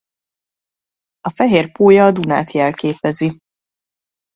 A 1.19 1.29
fehér 1.29 1.71
pólya 1.71 2.05
a 2.05 2.11
Dunát 2.11 2.51
jelképezi. 2.51 3.33